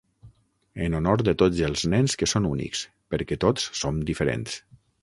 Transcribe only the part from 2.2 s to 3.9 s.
que són únics, perquè tots